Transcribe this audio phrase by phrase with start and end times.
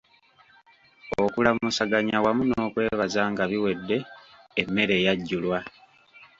[1.25, 3.97] Okulamusaganya wamu n'okwebaza nga biwedde,
[4.61, 5.59] emmere yajjulwa.